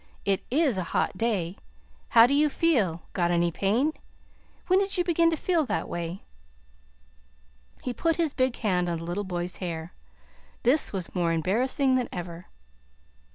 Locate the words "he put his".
7.83-8.33